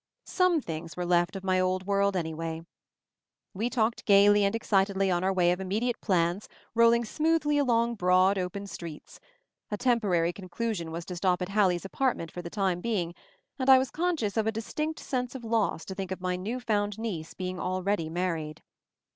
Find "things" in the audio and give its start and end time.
0.61-0.97